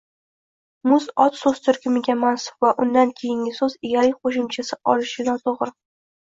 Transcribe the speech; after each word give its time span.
Muz 0.91 1.03
ot 1.25 1.35
soʻz 1.41 1.59
turkumiga 1.67 2.15
mansub 2.21 2.65
va 2.67 2.71
undan 2.85 3.13
keyingi 3.21 3.53
soʻz 3.59 3.77
egalik 3.91 4.19
qoʻshimchasi 4.25 4.81
olishi 4.95 5.29
toʻgʻri 5.31 5.77